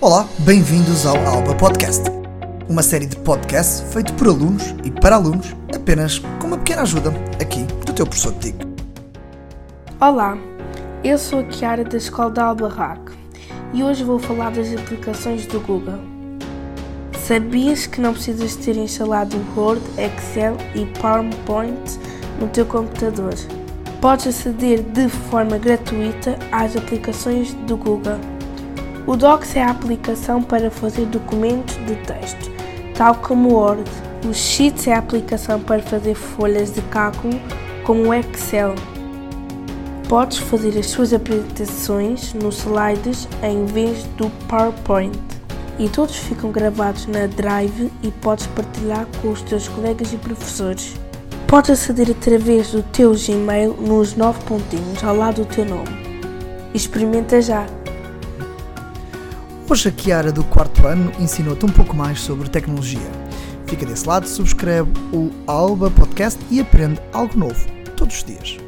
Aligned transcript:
Olá, 0.00 0.28
bem-vindos 0.40 1.06
ao 1.06 1.16
Alba 1.26 1.54
Podcast, 1.54 2.02
uma 2.68 2.82
série 2.82 3.06
de 3.06 3.16
podcasts 3.16 3.92
feito 3.92 4.12
por 4.14 4.26
alunos 4.26 4.74
e 4.84 4.90
para 4.90 5.16
alunos, 5.16 5.54
apenas 5.74 6.18
com 6.38 6.48
uma 6.48 6.58
pequena 6.58 6.82
ajuda 6.82 7.10
aqui 7.40 7.62
do 7.86 7.92
teu 7.92 8.06
professor 8.06 8.32
de 8.34 8.52
TIC. 8.52 8.66
Olá, 10.00 10.36
eu 11.02 11.16
sou 11.16 11.40
a 11.40 11.44
Kiara 11.44 11.84
da 11.84 11.96
Escola 11.96 12.30
da 12.30 12.44
Albarraque 12.44 13.12
e 13.72 13.82
hoje 13.82 14.04
vou 14.04 14.18
falar 14.18 14.50
das 14.50 14.72
aplicações 14.74 15.46
do 15.46 15.60
Google. 15.60 16.00
Sabias 17.18 17.86
que 17.86 18.00
não 18.00 18.12
precisas 18.12 18.56
ter 18.56 18.76
instalado 18.76 19.36
Word, 19.56 19.80
Excel 19.96 20.58
e 20.74 20.84
PowerPoint 21.00 21.98
no 22.38 22.48
teu 22.48 22.66
computador? 22.66 23.32
Podes 24.02 24.26
aceder 24.26 24.82
de 24.82 25.08
forma 25.08 25.56
gratuita 25.56 26.38
às 26.52 26.76
aplicações 26.76 27.54
do 27.66 27.78
Google. 27.78 28.33
O 29.06 29.16
Docs 29.16 29.54
é 29.54 29.62
a 29.62 29.70
aplicação 29.70 30.42
para 30.42 30.70
fazer 30.70 31.04
documentos 31.04 31.74
de 31.84 31.94
texto, 32.06 32.50
tal 32.94 33.14
como 33.16 33.50
o 33.50 33.52
Word. 33.52 33.84
O 34.26 34.32
Sheets 34.32 34.86
é 34.86 34.94
a 34.94 34.98
aplicação 34.98 35.60
para 35.60 35.82
fazer 35.82 36.14
folhas 36.14 36.72
de 36.72 36.80
cálculo, 36.82 37.38
como 37.84 38.08
o 38.08 38.14
Excel. 38.14 38.74
Podes 40.08 40.38
fazer 40.38 40.78
as 40.78 40.86
suas 40.86 41.12
apresentações 41.12 42.32
nos 42.32 42.60
slides 42.60 43.28
em 43.42 43.66
vez 43.66 44.04
do 44.16 44.30
PowerPoint. 44.48 45.18
E 45.78 45.86
todos 45.86 46.16
ficam 46.16 46.50
gravados 46.50 47.06
na 47.06 47.26
Drive 47.26 47.92
e 48.02 48.10
podes 48.10 48.46
partilhar 48.46 49.06
com 49.20 49.32
os 49.32 49.42
teus 49.42 49.68
colegas 49.68 50.14
e 50.14 50.16
professores. 50.16 50.94
Podes 51.46 51.70
aceder 51.70 52.10
através 52.10 52.70
do 52.70 52.82
teu 52.82 53.12
Gmail 53.12 53.76
nos 53.78 54.16
nove 54.16 54.42
pontinhos 54.44 55.04
ao 55.04 55.14
lado 55.14 55.44
do 55.44 55.54
teu 55.54 55.66
nome. 55.66 55.90
Experimenta 56.72 57.42
já! 57.42 57.66
Hoje 59.66 59.88
a 59.88 59.92
Kiara 59.92 60.30
do 60.30 60.44
quarto 60.44 60.86
ano 60.86 61.10
ensinou-te 61.18 61.64
um 61.64 61.70
pouco 61.70 61.96
mais 61.96 62.20
sobre 62.20 62.50
tecnologia. 62.50 63.10
Fica 63.66 63.86
desse 63.86 64.06
lado, 64.06 64.28
subscreve 64.28 64.92
o 65.10 65.30
Alba 65.46 65.90
Podcast 65.90 66.38
e 66.50 66.60
aprende 66.60 67.00
algo 67.14 67.36
novo 67.38 67.66
todos 67.96 68.16
os 68.16 68.24
dias. 68.24 68.58